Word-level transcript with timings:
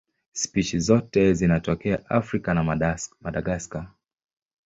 Spishi 0.33 0.79
zote 0.79 1.33
zinatokea 1.33 2.09
Afrika 2.09 2.53
na 2.53 2.81
Madagaska. 3.21 3.91